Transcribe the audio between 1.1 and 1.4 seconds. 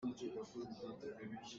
ka lo.